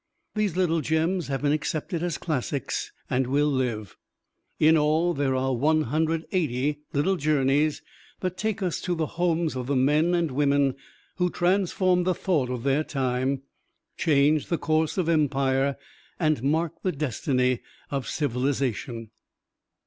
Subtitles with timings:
[0.33, 3.97] These little gems have been accepted as classics and will live.
[4.59, 7.83] In all there are one hundred eighty Little Journeys
[8.21, 10.73] that take us to the homes of the men and women
[11.17, 13.43] who transformed the thought of their time,
[13.95, 15.77] changed the course of empire,
[16.19, 17.59] and marked the destiny
[17.91, 19.11] of civilization.